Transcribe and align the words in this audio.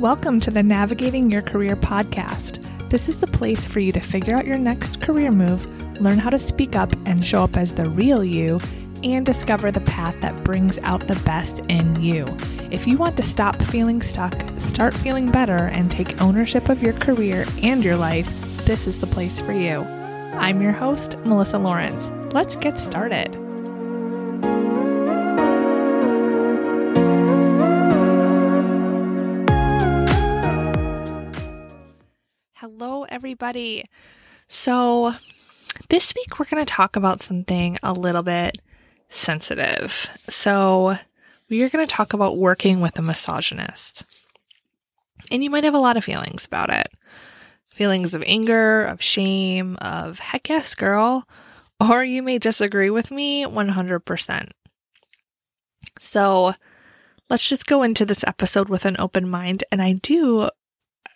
Welcome 0.00 0.40
to 0.40 0.50
the 0.50 0.62
Navigating 0.62 1.30
Your 1.30 1.40
Career 1.40 1.74
podcast. 1.74 2.62
This 2.90 3.08
is 3.08 3.18
the 3.18 3.26
place 3.26 3.64
for 3.64 3.80
you 3.80 3.92
to 3.92 4.00
figure 4.00 4.36
out 4.36 4.44
your 4.44 4.58
next 4.58 5.00
career 5.00 5.30
move, 5.30 5.64
learn 6.02 6.18
how 6.18 6.28
to 6.28 6.38
speak 6.38 6.76
up 6.76 6.92
and 7.06 7.26
show 7.26 7.42
up 7.42 7.56
as 7.56 7.74
the 7.74 7.88
real 7.88 8.22
you, 8.22 8.60
and 9.02 9.24
discover 9.24 9.70
the 9.70 9.80
path 9.80 10.20
that 10.20 10.44
brings 10.44 10.76
out 10.80 11.06
the 11.06 11.18
best 11.24 11.60
in 11.70 11.98
you. 11.98 12.26
If 12.70 12.86
you 12.86 12.98
want 12.98 13.16
to 13.16 13.22
stop 13.22 13.56
feeling 13.62 14.02
stuck, 14.02 14.34
start 14.58 14.92
feeling 14.92 15.30
better, 15.30 15.68
and 15.68 15.90
take 15.90 16.20
ownership 16.20 16.68
of 16.68 16.82
your 16.82 16.92
career 16.92 17.46
and 17.62 17.82
your 17.82 17.96
life, 17.96 18.28
this 18.66 18.86
is 18.86 19.00
the 19.00 19.06
place 19.06 19.40
for 19.40 19.52
you. 19.52 19.80
I'm 20.34 20.60
your 20.60 20.72
host, 20.72 21.16
Melissa 21.20 21.58
Lawrence. 21.58 22.12
Let's 22.34 22.54
get 22.54 22.78
started. 22.78 23.45
Everybody. 33.26 33.84
So, 34.46 35.14
this 35.88 36.14
week 36.14 36.38
we're 36.38 36.46
going 36.46 36.64
to 36.64 36.72
talk 36.72 36.94
about 36.94 37.22
something 37.22 37.76
a 37.82 37.92
little 37.92 38.22
bit 38.22 38.58
sensitive. 39.08 40.06
So, 40.28 40.96
we 41.50 41.60
are 41.64 41.68
going 41.68 41.84
to 41.84 41.92
talk 41.92 42.12
about 42.12 42.38
working 42.38 42.80
with 42.80 42.96
a 43.00 43.02
misogynist. 43.02 44.04
And 45.32 45.42
you 45.42 45.50
might 45.50 45.64
have 45.64 45.74
a 45.74 45.80
lot 45.80 45.96
of 45.96 46.04
feelings 46.04 46.44
about 46.44 46.70
it 46.70 46.86
feelings 47.68 48.14
of 48.14 48.22
anger, 48.26 48.84
of 48.84 49.02
shame, 49.02 49.74
of 49.80 50.20
heck 50.20 50.48
yes, 50.48 50.76
girl. 50.76 51.26
Or 51.80 52.04
you 52.04 52.22
may 52.22 52.38
disagree 52.38 52.90
with 52.90 53.10
me 53.10 53.44
100%. 53.44 54.50
So, 55.98 56.54
let's 57.28 57.48
just 57.48 57.66
go 57.66 57.82
into 57.82 58.06
this 58.06 58.22
episode 58.24 58.68
with 58.68 58.84
an 58.84 58.94
open 59.00 59.28
mind. 59.28 59.64
And 59.72 59.82
I 59.82 59.94
do 59.94 60.48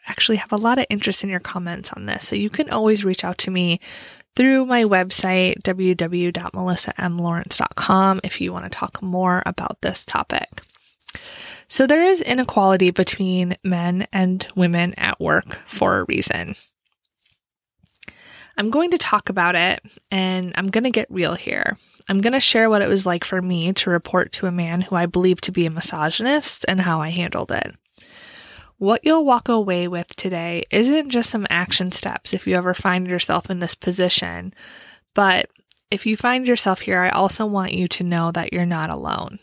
actually 0.06 0.36
have 0.36 0.52
a 0.52 0.56
lot 0.56 0.78
of 0.78 0.86
interest 0.90 1.24
in 1.24 1.30
your 1.30 1.40
comments 1.40 1.92
on 1.92 2.06
this. 2.06 2.26
So 2.26 2.36
you 2.36 2.50
can 2.50 2.70
always 2.70 3.04
reach 3.04 3.24
out 3.24 3.38
to 3.38 3.50
me 3.50 3.80
through 4.36 4.66
my 4.66 4.84
website, 4.84 5.60
www.melissamlawrence.com, 5.62 8.20
if 8.24 8.40
you 8.40 8.52
want 8.52 8.64
to 8.64 8.70
talk 8.70 9.02
more 9.02 9.42
about 9.46 9.80
this 9.80 10.04
topic. 10.04 10.62
So 11.66 11.86
there 11.86 12.04
is 12.04 12.20
inequality 12.20 12.90
between 12.90 13.56
men 13.62 14.06
and 14.12 14.46
women 14.56 14.94
at 14.94 15.20
work 15.20 15.60
for 15.66 15.98
a 15.98 16.04
reason. 16.04 16.54
I'm 18.56 18.70
going 18.70 18.90
to 18.90 18.98
talk 18.98 19.28
about 19.28 19.54
it 19.54 19.80
and 20.10 20.52
I'm 20.56 20.68
going 20.68 20.84
to 20.84 20.90
get 20.90 21.10
real 21.10 21.34
here. 21.34 21.76
I'm 22.08 22.20
going 22.20 22.32
to 22.32 22.40
share 22.40 22.68
what 22.68 22.82
it 22.82 22.88
was 22.88 23.06
like 23.06 23.24
for 23.24 23.40
me 23.40 23.72
to 23.72 23.90
report 23.90 24.32
to 24.32 24.46
a 24.46 24.52
man 24.52 24.80
who 24.80 24.96
I 24.96 25.06
believed 25.06 25.44
to 25.44 25.52
be 25.52 25.64
a 25.64 25.70
misogynist 25.70 26.64
and 26.68 26.80
how 26.80 27.00
I 27.00 27.10
handled 27.10 27.52
it. 27.52 27.74
What 28.80 29.04
you'll 29.04 29.26
walk 29.26 29.50
away 29.50 29.88
with 29.88 30.16
today 30.16 30.64
isn't 30.70 31.10
just 31.10 31.28
some 31.28 31.46
action 31.50 31.92
steps 31.92 32.32
if 32.32 32.46
you 32.46 32.54
ever 32.54 32.72
find 32.72 33.06
yourself 33.06 33.50
in 33.50 33.58
this 33.58 33.74
position, 33.74 34.54
but 35.12 35.50
if 35.90 36.06
you 36.06 36.16
find 36.16 36.48
yourself 36.48 36.80
here, 36.80 36.98
I 36.98 37.10
also 37.10 37.44
want 37.44 37.74
you 37.74 37.88
to 37.88 38.02
know 38.02 38.32
that 38.32 38.54
you're 38.54 38.64
not 38.64 38.88
alone. 38.88 39.38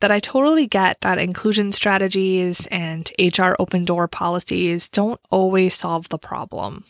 That 0.00 0.10
I 0.10 0.20
totally 0.20 0.66
get 0.66 1.02
that 1.02 1.18
inclusion 1.18 1.70
strategies 1.70 2.66
and 2.68 3.12
HR 3.18 3.52
open 3.58 3.84
door 3.84 4.08
policies 4.08 4.88
don't 4.88 5.20
always 5.28 5.74
solve 5.74 6.08
the 6.08 6.16
problem. 6.16 6.84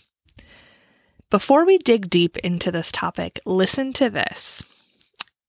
Before 1.31 1.67
we 1.67 1.79
dig 1.79 2.09
deep 2.09 2.37
into 2.37 2.71
this 2.71 2.93
topic, 2.93 3.41
listen 3.45 3.93
to 3.95 4.09
this. 4.09 4.63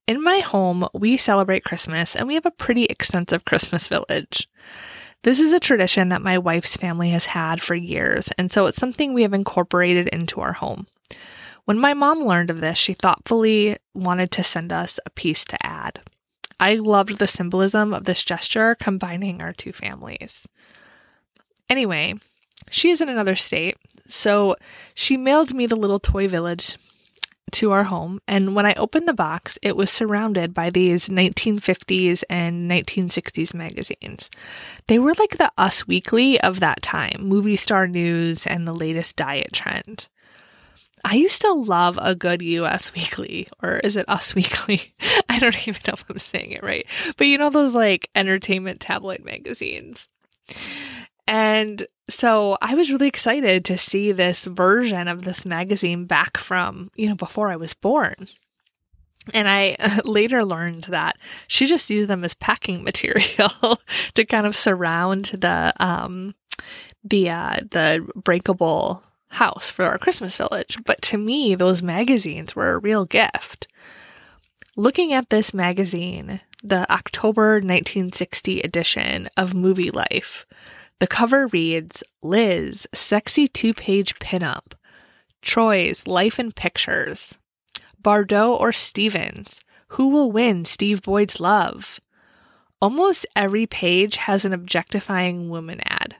In 0.07 0.23
my 0.23 0.39
home, 0.39 0.87
we 0.95 1.15
celebrate 1.15 1.63
Christmas 1.63 2.15
and 2.15 2.27
we 2.27 2.33
have 2.33 2.47
a 2.47 2.51
pretty 2.51 2.85
extensive 2.85 3.45
Christmas 3.45 3.87
village. 3.87 4.49
This 5.27 5.41
is 5.41 5.51
a 5.51 5.59
tradition 5.59 6.07
that 6.07 6.21
my 6.21 6.37
wife's 6.37 6.77
family 6.77 7.09
has 7.09 7.25
had 7.25 7.61
for 7.61 7.75
years, 7.75 8.29
and 8.37 8.49
so 8.49 8.65
it's 8.65 8.77
something 8.77 9.13
we 9.13 9.23
have 9.23 9.33
incorporated 9.33 10.07
into 10.07 10.39
our 10.39 10.53
home. 10.53 10.87
When 11.65 11.77
my 11.77 11.93
mom 11.93 12.23
learned 12.23 12.49
of 12.49 12.61
this, 12.61 12.77
she 12.77 12.93
thoughtfully 12.93 13.75
wanted 13.93 14.31
to 14.31 14.41
send 14.41 14.71
us 14.71 15.01
a 15.05 15.09
piece 15.09 15.43
to 15.43 15.65
add. 15.65 15.99
I 16.61 16.75
loved 16.75 17.17
the 17.17 17.27
symbolism 17.27 17.93
of 17.93 18.05
this 18.05 18.23
gesture 18.23 18.73
combining 18.75 19.41
our 19.41 19.51
two 19.51 19.73
families. 19.73 20.47
Anyway, 21.69 22.13
she 22.69 22.89
is 22.89 23.01
in 23.01 23.09
another 23.09 23.35
state, 23.35 23.75
so 24.07 24.55
she 24.93 25.17
mailed 25.17 25.53
me 25.53 25.65
the 25.65 25.75
little 25.75 25.99
toy 25.99 26.29
village 26.29 26.77
to 27.51 27.71
our 27.71 27.85
home. 27.85 28.19
And 28.27 28.55
when 28.55 28.65
I 28.65 28.73
opened 28.73 29.07
the 29.07 29.13
box, 29.13 29.57
it 29.61 29.75
was 29.75 29.89
surrounded 29.89 30.53
by 30.53 30.69
these 30.69 31.09
1950s 31.09 32.23
and 32.29 32.69
1960s 32.69 33.53
magazines. 33.53 34.29
They 34.87 34.99
were 34.99 35.13
like 35.17 35.37
the 35.37 35.51
Us 35.57 35.87
Weekly 35.87 36.39
of 36.41 36.59
that 36.59 36.81
time, 36.81 37.21
movie 37.21 37.55
star 37.55 37.87
news, 37.87 38.45
and 38.45 38.67
the 38.67 38.75
latest 38.75 39.15
diet 39.15 39.53
trend. 39.53 40.07
I 41.05 41.15
used 41.15 41.41
to 41.43 41.53
love 41.53 41.97
a 42.01 42.15
good 42.15 42.41
US 42.41 42.93
Weekly, 42.93 43.47
or 43.61 43.77
is 43.77 43.95
it 43.95 44.09
Us 44.09 44.35
Weekly? 44.35 44.93
I 45.29 45.39
don't 45.39 45.67
even 45.67 45.81
know 45.87 45.93
if 45.93 46.05
I'm 46.09 46.19
saying 46.19 46.51
it 46.51 46.63
right. 46.63 46.85
But 47.17 47.27
you 47.27 47.37
know, 47.37 47.49
those 47.49 47.73
like 47.73 48.09
entertainment 48.15 48.79
tabloid 48.79 49.23
magazines. 49.23 50.07
And 51.27 51.85
so 52.09 52.57
I 52.61 52.75
was 52.75 52.91
really 52.91 53.07
excited 53.07 53.65
to 53.65 53.77
see 53.77 54.11
this 54.11 54.45
version 54.45 55.07
of 55.07 55.23
this 55.23 55.45
magazine 55.45 56.05
back 56.05 56.37
from, 56.37 56.89
you 56.95 57.09
know, 57.09 57.15
before 57.15 57.49
I 57.49 57.57
was 57.57 57.73
born. 57.73 58.27
And 59.33 59.49
I 59.49 59.75
later 60.05 60.45
learned 60.45 60.85
that 60.85 61.17
she 61.47 61.65
just 61.65 61.89
used 61.89 62.09
them 62.09 62.23
as 62.23 62.33
packing 62.33 62.83
material 62.83 63.81
to 64.13 64.25
kind 64.25 64.47
of 64.47 64.55
surround 64.55 65.25
the 65.25 65.73
um 65.77 66.35
the 67.03 67.29
uh 67.29 67.57
the 67.71 68.07
breakable 68.15 69.03
house 69.29 69.69
for 69.69 69.85
our 69.85 69.97
Christmas 69.97 70.37
village. 70.37 70.77
But 70.85 71.01
to 71.03 71.17
me, 71.17 71.55
those 71.55 71.81
magazines 71.81 72.55
were 72.55 72.73
a 72.73 72.79
real 72.79 73.05
gift. 73.05 73.67
Looking 74.77 75.11
at 75.11 75.29
this 75.29 75.53
magazine, 75.53 76.39
the 76.63 76.89
October 76.91 77.55
1960 77.55 78.61
edition 78.61 79.29
of 79.35 79.53
Movie 79.53 79.91
Life, 79.91 80.45
the 80.99 81.07
cover 81.07 81.47
reads 81.47 82.03
Liz, 82.23 82.87
sexy 82.93 83.47
two 83.47 83.73
page 83.73 84.17
pinup. 84.19 84.73
Troy's 85.41 86.07
Life 86.07 86.39
in 86.39 86.51
Pictures. 86.51 87.37
Bardot 88.01 88.59
or 88.59 88.71
Stevens? 88.71 89.59
Who 89.89 90.09
will 90.09 90.31
win 90.31 90.65
Steve 90.65 91.01
Boyd's 91.01 91.39
love? 91.39 91.99
Almost 92.81 93.25
every 93.35 93.65
page 93.65 94.17
has 94.17 94.45
an 94.45 94.53
objectifying 94.53 95.49
woman 95.49 95.81
ad, 95.85 96.15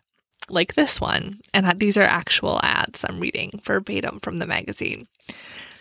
like 0.50 0.76
this 0.76 1.02
one. 1.02 1.40
And 1.54 1.80
these 1.80 1.98
are 1.98 2.04
actual 2.04 2.60
ads 2.64 3.04
I'm 3.08 3.20
reading 3.20 3.60
verbatim 3.64 4.20
from 4.22 4.38
the 4.38 4.48
magazine. 4.48 5.08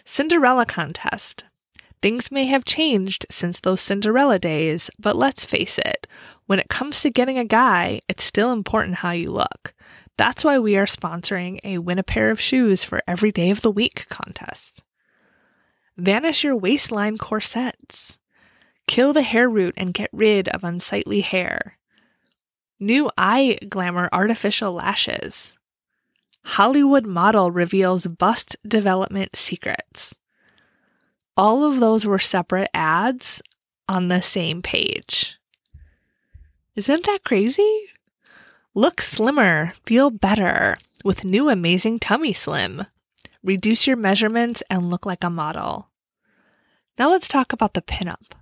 Cinderella 0.04 0.66
contest. 0.66 1.44
Things 2.02 2.30
may 2.30 2.44
have 2.46 2.64
changed 2.64 3.26
since 3.30 3.60
those 3.60 3.80
Cinderella 3.80 4.38
days, 4.38 4.90
but 4.98 5.16
let's 5.16 5.44
face 5.44 5.78
it, 5.78 6.06
when 6.46 6.58
it 6.58 6.68
comes 6.68 7.00
to 7.00 7.10
getting 7.10 7.38
a 7.38 7.44
guy, 7.44 8.00
it's 8.08 8.24
still 8.24 8.52
important 8.52 8.96
how 8.96 9.10
you 9.10 9.28
look. 9.28 9.74
That's 10.16 10.44
why 10.44 10.58
we 10.58 10.76
are 10.76 10.86
sponsoring 10.86 11.58
a 11.64 11.78
win 11.78 11.98
a 11.98 12.02
pair 12.02 12.30
of 12.30 12.40
shoes 12.40 12.84
for 12.84 13.02
every 13.06 13.32
day 13.32 13.50
of 13.50 13.62
the 13.62 13.70
week 13.70 14.06
contest. 14.08 14.82
Vanish 15.96 16.44
your 16.44 16.56
waistline 16.56 17.18
corsets. 17.18 18.18
Kill 18.86 19.12
the 19.12 19.22
hair 19.22 19.48
root 19.48 19.74
and 19.76 19.94
get 19.94 20.10
rid 20.12 20.48
of 20.48 20.62
unsightly 20.62 21.22
hair. 21.22 21.78
New 22.78 23.10
eye 23.16 23.58
glamour 23.68 24.08
artificial 24.12 24.72
lashes. 24.72 25.56
Hollywood 26.44 27.06
model 27.06 27.50
reveals 27.50 28.06
bust 28.06 28.56
development 28.66 29.34
secrets. 29.34 30.14
All 31.36 31.64
of 31.64 31.80
those 31.80 32.06
were 32.06 32.18
separate 32.18 32.70
ads 32.72 33.42
on 33.88 34.08
the 34.08 34.22
same 34.22 34.62
page. 34.62 35.38
Isn't 36.74 37.04
that 37.06 37.24
crazy? 37.24 37.86
Look 38.74 39.02
slimmer, 39.02 39.72
feel 39.84 40.10
better 40.10 40.78
with 41.04 41.24
new 41.24 41.48
amazing 41.48 41.98
Tummy 41.98 42.32
Slim. 42.32 42.86
Reduce 43.42 43.86
your 43.86 43.96
measurements 43.96 44.62
and 44.70 44.90
look 44.90 45.06
like 45.06 45.22
a 45.22 45.30
model. 45.30 45.88
Now 46.98 47.10
let's 47.10 47.28
talk 47.28 47.52
about 47.52 47.74
the 47.74 47.82
pinup. 47.82 48.32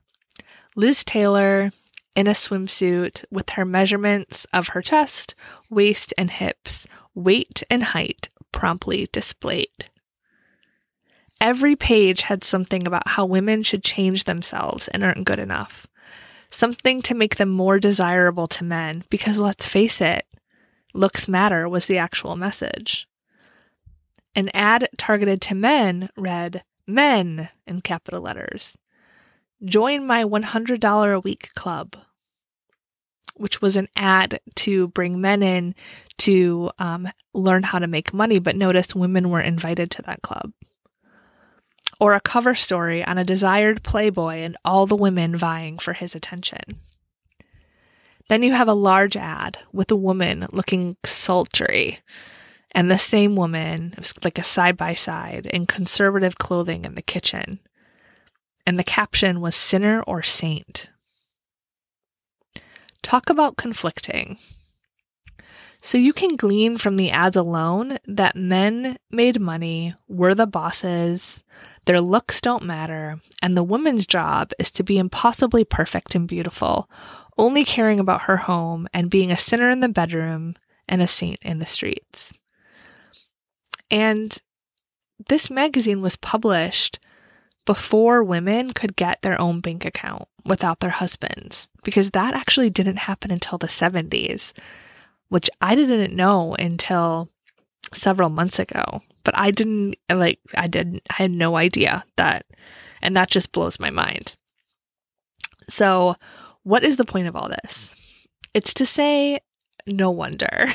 Liz 0.77 1.05
Taylor 1.05 1.73
in 2.17 2.27
a 2.27 2.31
swimsuit 2.31 3.25
with 3.31 3.51
her 3.51 3.65
measurements 3.65 4.47
of 4.53 4.69
her 4.69 4.83
chest, 4.83 5.35
waist, 5.69 6.15
and 6.17 6.31
hips, 6.31 6.87
weight, 7.15 7.63
and 7.69 7.83
height 7.83 8.29
promptly 8.53 9.09
displayed. 9.13 9.91
Every 11.45 11.77
page 11.77 12.23
had 12.23 12.43
something 12.43 12.87
about 12.87 13.07
how 13.07 13.27
women 13.27 13.65
should 13.65 13.85
change 13.85 14.25
themselves 14.25 14.89
and 14.89 15.05
aren't 15.05 15.27
good 15.27 15.39
enough. 15.39 15.87
Something 16.51 17.03
to 17.03 17.15
make 17.15 17.37
them 17.37 17.51
more 17.51 17.79
desirable 17.79 18.47
to 18.49 18.65
men, 18.65 19.05
because 19.11 19.37
let's 19.37 19.67
face 19.67 20.01
it, 20.01 20.25
looks 20.95 21.29
matter 21.29 21.69
was 21.69 21.85
the 21.85 21.99
actual 21.99 22.35
message. 22.35 23.07
An 24.35 24.49
ad 24.55 24.89
targeted 24.97 25.43
to 25.43 25.55
men 25.55 26.09
read, 26.17 26.65
Men 26.87 27.51
in 27.67 27.83
capital 27.83 28.23
letters. 28.23 28.79
Join 29.63 30.07
my 30.07 30.25
$100 30.25 31.15
a 31.15 31.21
week 31.21 31.51
club. 31.55 31.95
which 33.37 33.61
was 33.61 33.77
an 33.77 33.89
ad 33.97 34.41
to 34.55 34.89
bring 34.89 35.21
men 35.21 35.43
in 35.43 35.75
to 36.19 36.71
um, 36.79 37.09
learn 37.35 37.65
how 37.65 37.79
to 37.79 37.87
make 37.87 38.15
money, 38.15 38.39
but 38.39 38.57
notice 38.57 38.95
women 38.95 39.29
were 39.29 39.41
invited 39.41 39.91
to 39.91 40.03
that 40.03 40.23
club. 40.23 40.53
Or 42.05 42.13
a 42.13 42.21
cover 42.21 42.55
story 42.55 43.03
on 43.03 43.17
a 43.17 43.25
desired 43.25 43.83
Playboy 43.83 44.41
and 44.41 44.59
all 44.63 44.85
the 44.85 44.95
women 44.95 45.39
vying 45.39 45.79
for 45.79 45.95
his 45.95 46.15
attention. 46.15 46.79
Then 48.29 48.43
you 48.43 48.53
have 48.53 48.69
a 48.69 48.75
large 48.75 49.17
ad 49.17 49.61
with 49.73 49.91
a 49.91 49.97
woman 49.97 50.47
looking 50.53 50.99
sultry 51.03 52.01
and 52.73 52.91
the 52.91 52.99
same 52.99 53.37
woman, 53.37 53.95
like 54.23 54.39
a 54.39 54.45
side 54.45 54.77
by 54.77 54.93
side, 54.93 55.47
in 55.47 55.65
conservative 55.65 56.37
clothing 56.37 56.85
in 56.85 56.95
the 56.95 57.01
kitchen. 57.01 57.59
And 58.67 58.79
the 58.79 58.85
caption 58.85 59.41
was 59.41 59.57
Sinner 59.57 60.03
or 60.03 60.23
Saint. 60.23 60.91
Talk 63.01 63.31
about 63.31 63.57
conflicting. 63.57 64.37
So 65.81 65.99
you 65.99 66.13
can 66.15 66.37
glean 66.37 66.79
from 66.79 66.97
the 66.97 67.11
ads 67.11 67.37
alone 67.37 67.99
that 68.07 68.37
men 68.37 68.97
made 69.11 69.39
money, 69.39 69.95
were 70.09 70.35
the 70.35 70.47
bosses, 70.47 71.45
their 71.87 72.01
looks 72.01 72.41
don't 72.41 72.65
matter, 72.65 73.21
and 73.43 73.57
the 73.57 73.63
woman's 73.63 74.07
job 74.07 74.53
is 74.59 74.71
to 74.73 74.83
be 74.83 74.99
impossibly 74.99 75.65
perfect 75.65 76.15
and 76.15 76.27
beautiful, 76.27 76.89
only 77.37 77.65
caring 77.65 78.01
about 78.01 78.23
her 78.23 78.39
home 78.39 78.89
and 78.95 79.11
being 79.11 79.31
a 79.31 79.37
sinner 79.37 79.71
in 79.71 79.81
the 79.81 79.89
bedroom 79.89 80.55
and 80.89 81.03
a 81.03 81.07
saint 81.07 81.39
in 81.43 81.59
the 81.59 81.67
streets. 81.67 82.33
And 83.91 84.37
this 85.29 85.51
magazine 85.51 86.01
was 86.01 86.17
published 86.17 86.99
before 87.65 88.23
women 88.23 88.73
could 88.73 88.97
get 88.97 89.23
their 89.23 89.41
own 89.41 89.61
bank 89.61 89.85
account 89.85 90.29
without 90.45 90.81
their 90.81 90.91
husbands, 90.91 91.69
because 91.83 92.11
that 92.11 92.35
actually 92.35 92.71
didn't 92.71 92.99
happen 92.99 93.31
until 93.31 93.57
the 93.57 93.67
70s, 93.67 94.53
which 95.29 95.49
I 95.61 95.75
didn't 95.75 96.15
know 96.15 96.55
until 96.59 97.29
several 97.93 98.29
months 98.29 98.59
ago. 98.59 99.01
But 99.25 99.37
I 99.37 99.51
didn't 99.51 99.97
like, 100.11 100.39
I 100.55 100.67
didn't, 100.67 101.03
I 101.11 101.15
had 101.15 101.31
no 101.31 101.57
idea 101.57 102.05
that, 102.17 102.47
and 103.03 103.17
that 103.17 103.31
just 103.31 103.53
blows 103.53 103.81
my 103.81 103.91
mind. 103.91 104.37
So, 105.69 106.17
what 106.63 106.85
is 106.85 106.97
the 106.97 107.05
point 107.05 107.27
of 107.27 107.37
all 107.37 107.49
this? 107.49 107.95
It's 108.53 108.75
to 108.75 108.87
say, 108.87 109.41
no 109.87 110.11
wonder. 110.11 110.67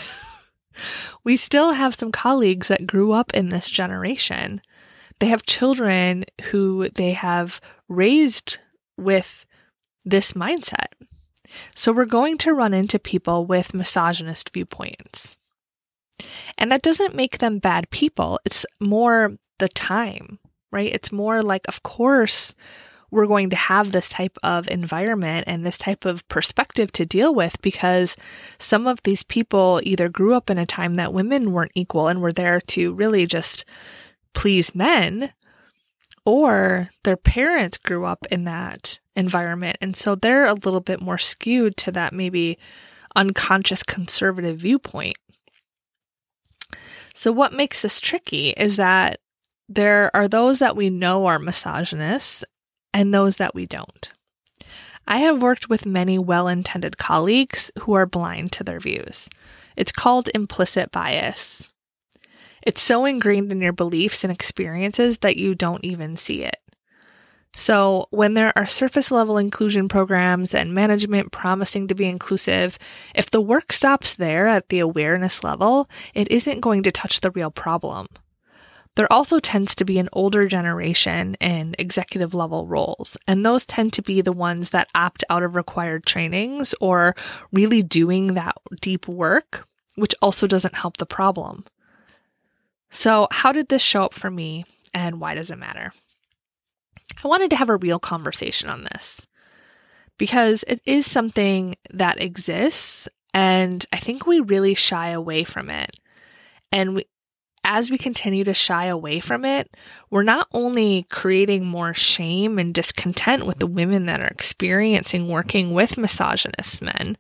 we 1.24 1.36
still 1.36 1.74
have 1.74 1.96
some 1.96 2.12
colleagues 2.12 2.68
that 2.68 2.88
grew 2.88 3.12
up 3.12 3.34
in 3.34 3.50
this 3.50 3.70
generation. 3.70 4.62
They 5.20 5.28
have 5.28 5.46
children 5.46 6.26
who 6.52 6.90
they 6.90 7.14
have 7.14 7.60
raised 7.88 8.60
with 8.98 9.46
this 10.06 10.34
mindset. 10.34 10.94
So 11.76 11.92
we're 11.92 12.06
going 12.06 12.38
to 12.40 12.54
run 12.54 12.74
into 12.74 13.00
people 13.00 13.46
with 13.46 13.74
misogynist 13.74 14.52
viewpoints. 14.54 15.38
And 16.58 16.72
that 16.72 16.82
doesn't 16.82 17.16
make 17.16 17.38
them 17.38 17.60
bad 17.60 17.90
people. 17.90 18.40
It's 18.46 18.66
more 18.80 19.38
the 19.60 19.70
time, 19.70 20.40
right? 20.72 20.92
It's 20.94 21.12
more 21.12 21.44
like, 21.44 21.68
of 21.68 21.84
course, 21.84 22.56
we're 23.12 23.28
going 23.28 23.50
to 23.50 23.56
have 23.56 23.92
this 23.92 24.10
type 24.10 24.38
of 24.44 24.68
environment 24.70 25.46
and 25.48 25.66
this 25.66 25.78
type 25.78 26.06
of 26.06 26.28
perspective 26.28 26.92
to 26.94 27.06
deal 27.06 27.34
with 27.34 27.62
because 27.62 28.16
some 28.60 28.88
of 28.88 29.02
these 29.04 29.24
people 29.24 29.82
either 29.84 30.10
grew 30.10 30.34
up 30.36 30.50
in 30.50 30.58
a 30.58 30.66
time 30.66 30.96
that 30.96 31.14
women 31.14 31.52
weren't 31.52 31.72
equal 31.74 32.08
and 32.08 32.22
were 32.22 32.32
there 32.32 32.62
to 32.62 32.94
really 32.94 33.26
just 33.26 33.66
please 34.34 34.76
men, 34.76 35.34
or 36.26 36.90
their 37.04 37.18
parents 37.18 37.78
grew 37.78 38.06
up 38.06 38.26
in 38.30 38.44
that 38.44 39.00
environment. 39.16 39.78
And 39.82 39.96
so 39.96 40.14
they're 40.14 40.46
a 40.46 40.54
little 40.54 40.82
bit 40.82 41.02
more 41.02 41.18
skewed 41.18 41.78
to 41.78 41.92
that 41.94 42.14
maybe 42.14 42.60
unconscious 43.16 43.82
conservative 43.82 44.60
viewpoint. 44.60 45.18
So, 47.20 47.34
what 47.34 47.52
makes 47.52 47.82
this 47.82 48.00
tricky 48.00 48.52
is 48.52 48.78
that 48.78 49.20
there 49.68 50.10
are 50.16 50.30
those 50.30 50.60
that 50.60 50.78
we 50.78 50.90
know 50.90 51.26
are 51.26 51.38
misogynists 51.38 52.46
and 52.94 53.14
those 53.14 53.36
that 53.36 53.54
we 53.54 53.66
don't. 53.66 54.14
I 55.06 55.18
have 55.18 55.42
worked 55.42 55.68
with 55.68 55.86
many 55.86 56.18
well 56.18 56.48
intended 56.48 56.98
colleagues 56.98 57.72
who 57.80 57.92
are 57.92 58.06
blind 58.06 58.54
to 58.54 58.64
their 58.64 58.80
views. 58.80 59.28
It's 59.76 59.92
called 59.92 60.30
implicit 60.34 60.94
bias. 60.94 61.70
It's 62.62 62.82
so 62.82 63.04
ingrained 63.04 63.52
in 63.52 63.60
your 63.60 63.74
beliefs 63.74 64.24
and 64.24 64.32
experiences 64.32 65.18
that 65.18 65.36
you 65.36 65.56
don't 65.56 65.84
even 65.84 66.16
see 66.16 66.46
it. 66.46 66.56
So, 67.56 68.08
when 68.12 68.36
there 68.36 68.54
are 68.56 68.68
surface 68.68 69.12
level 69.12 69.38
inclusion 69.38 69.90
programs 69.90 70.54
and 70.54 70.74
management 70.74 71.32
promising 71.32 71.88
to 71.88 71.96
be 71.96 72.06
inclusive, 72.06 72.78
if 73.16 73.32
the 73.32 73.42
work 73.42 73.74
stops 73.74 74.14
there 74.16 74.48
at 74.48 74.70
the 74.70 74.80
awareness 74.80 75.44
level, 75.44 75.90
it 76.14 76.32
isn't 76.32 76.62
going 76.62 76.84
to 76.84 76.92
touch 76.92 77.20
the 77.20 77.32
real 77.32 77.52
problem. 77.52 78.08
There 78.96 79.12
also 79.12 79.40
tends 79.40 79.76
to 79.76 79.86
be 79.86 79.98
an 79.98 80.10
older 80.14 80.48
generation 80.48 81.36
in 81.36 81.76
executive 81.80 82.34
level 82.34 82.68
roles, 82.68 83.18
and 83.28 83.46
those 83.46 83.66
tend 83.66 83.94
to 83.94 84.02
be 84.02 84.22
the 84.22 84.34
ones 84.34 84.70
that 84.70 84.90
opt 84.94 85.24
out 85.30 85.44
of 85.44 85.56
required 85.56 86.06
trainings 86.06 86.76
or 86.82 87.16
really 87.52 87.82
doing 87.82 88.34
that 88.34 88.56
deep 88.82 89.08
work, 89.08 89.68
which 89.96 90.16
also 90.22 90.48
doesn't 90.48 90.76
help 90.76 90.98
the 90.98 91.06
problem. 91.06 91.66
So, 92.90 93.28
how 93.32 93.52
did 93.52 93.70
this 93.70 93.82
show 93.82 94.04
up 94.04 94.14
for 94.14 94.32
me, 94.32 94.66
and 94.94 95.20
why 95.20 95.36
does 95.36 95.50
it 95.50 95.58
matter? 95.58 95.92
I 97.24 97.28
wanted 97.28 97.50
to 97.52 97.56
have 97.56 97.70
a 97.70 97.78
real 97.78 98.00
conversation 98.00 98.70
on 98.70 98.84
this 98.84 99.28
because 100.18 100.64
it 100.68 100.82
is 100.86 101.10
something 101.10 101.76
that 101.92 102.22
exists, 102.22 103.08
and 103.34 103.86
I 103.92 103.98
think 103.98 104.26
we 104.26 104.40
really 104.40 104.76
shy 104.76 105.10
away 105.10 105.44
from 105.44 105.70
it. 105.70 105.96
And 106.72 106.96
we, 106.96 107.06
as 107.64 107.90
we 107.90 107.98
continue 107.98 108.44
to 108.44 108.54
shy 108.54 108.86
away 108.86 109.20
from 109.20 109.46
it, 109.46 109.76
we're 110.10 110.24
not 110.24 110.48
only 110.54 111.06
creating 111.10 111.66
more 111.66 111.94
shame 111.94 112.58
and 112.58 112.74
discontent 112.74 113.46
with 113.46 113.60
the 113.60 113.68
women 113.68 114.06
that 114.06 114.22
are 114.22 114.28
experiencing 114.28 115.28
working 115.28 115.74
with 115.74 115.98
misogynist 115.98 116.82
men, 116.82 117.18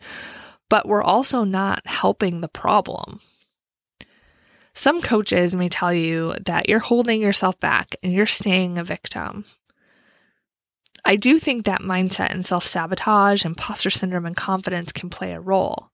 but 0.69 0.87
we're 0.87 1.03
also 1.03 1.43
not 1.43 1.85
helping 1.87 2.41
the 2.41 2.47
problem. 2.47 3.19
Some 4.73 5.01
coaches 5.01 5.55
may 5.55 5.67
tell 5.67 5.93
you 5.93 6.35
that 6.45 6.69
you're 6.69 6.79
holding 6.79 7.21
yourself 7.21 7.59
back 7.59 7.95
and 8.01 8.13
you're 8.13 8.25
staying 8.25 8.77
a 8.77 8.83
victim. 8.83 9.45
I 11.05 11.15
do 11.15 11.39
think 11.39 11.65
that 11.65 11.81
mindset 11.81 12.31
and 12.31 12.45
self 12.45 12.65
sabotage, 12.65 13.45
imposter 13.45 13.89
syndrome, 13.89 14.25
and 14.25 14.35
confidence 14.35 14.91
can 14.91 15.09
play 15.09 15.33
a 15.33 15.39
role. 15.39 15.89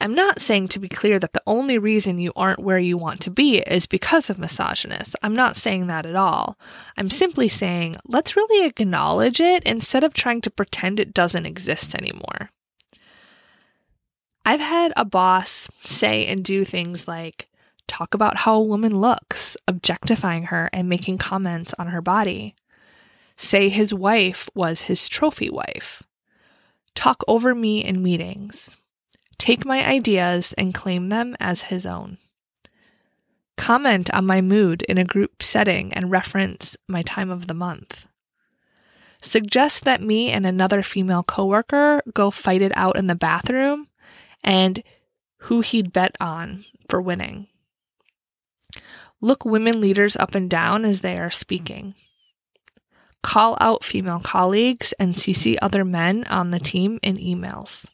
I'm 0.00 0.14
not 0.14 0.40
saying 0.40 0.68
to 0.68 0.78
be 0.78 0.88
clear 0.88 1.18
that 1.18 1.32
the 1.32 1.42
only 1.46 1.76
reason 1.76 2.20
you 2.20 2.32
aren't 2.36 2.60
where 2.60 2.78
you 2.78 2.96
want 2.96 3.20
to 3.22 3.30
be 3.30 3.58
is 3.58 3.86
because 3.86 4.30
of 4.30 4.38
misogynists. 4.38 5.16
I'm 5.22 5.34
not 5.34 5.56
saying 5.56 5.88
that 5.88 6.06
at 6.06 6.14
all. 6.14 6.56
I'm 6.96 7.10
simply 7.10 7.48
saying 7.48 7.96
let's 8.06 8.36
really 8.36 8.64
acknowledge 8.64 9.40
it 9.40 9.64
instead 9.64 10.04
of 10.04 10.14
trying 10.14 10.40
to 10.42 10.50
pretend 10.50 11.00
it 11.00 11.12
doesn't 11.12 11.46
exist 11.46 11.94
anymore. 11.96 12.50
I've 14.46 14.60
had 14.60 14.92
a 14.96 15.04
boss 15.04 15.68
say 15.80 16.26
and 16.26 16.44
do 16.44 16.64
things 16.64 17.08
like 17.08 17.48
talk 17.88 18.14
about 18.14 18.38
how 18.38 18.54
a 18.54 18.62
woman 18.62 18.96
looks, 18.96 19.56
objectifying 19.66 20.44
her 20.44 20.70
and 20.72 20.88
making 20.88 21.18
comments 21.18 21.74
on 21.78 21.88
her 21.88 22.00
body. 22.00 22.54
Say 23.38 23.70
his 23.70 23.94
wife 23.94 24.50
was 24.54 24.82
his 24.82 25.08
trophy 25.08 25.48
wife. 25.48 26.02
Talk 26.94 27.24
over 27.26 27.54
me 27.54 27.82
in 27.82 28.02
meetings 28.02 28.76
take 29.38 29.64
my 29.64 29.86
ideas 29.86 30.52
and 30.58 30.74
claim 30.74 31.08
them 31.08 31.36
as 31.40 31.62
his 31.62 31.86
own. 31.86 32.18
Comment 33.56 34.12
on 34.12 34.26
my 34.26 34.40
mood 34.40 34.82
in 34.82 34.98
a 34.98 35.04
group 35.04 35.42
setting 35.42 35.92
and 35.94 36.10
reference 36.10 36.76
my 36.86 37.02
time 37.02 37.30
of 37.30 37.46
the 37.46 37.54
month. 37.54 38.06
Suggest 39.20 39.84
that 39.84 40.02
me 40.02 40.30
and 40.30 40.46
another 40.46 40.82
female 40.82 41.22
coworker 41.22 42.02
go 42.14 42.30
fight 42.30 42.62
it 42.62 42.72
out 42.76 42.96
in 42.96 43.08
the 43.08 43.16
bathroom 43.16 43.88
and 44.44 44.82
who 45.42 45.60
he'd 45.60 45.92
bet 45.92 46.14
on 46.20 46.64
for 46.88 47.00
winning. 47.00 47.48
Look 49.20 49.44
women 49.44 49.80
leaders 49.80 50.16
up 50.16 50.36
and 50.36 50.48
down 50.48 50.84
as 50.84 51.00
they 51.00 51.18
are 51.18 51.30
speaking. 51.30 51.94
Call 53.22 53.56
out 53.60 53.84
female 53.84 54.20
colleagues 54.20 54.94
and 54.98 55.12
CC 55.12 55.56
other 55.60 55.84
men 55.84 56.24
on 56.24 56.50
the 56.50 56.60
team 56.60 56.98
in 57.02 57.16
emails 57.16 57.86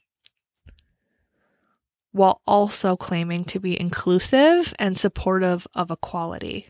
while 2.14 2.40
also 2.46 2.96
claiming 2.96 3.44
to 3.44 3.58
be 3.58 3.78
inclusive 3.78 4.72
and 4.78 4.96
supportive 4.96 5.66
of 5.74 5.90
equality, 5.90 6.68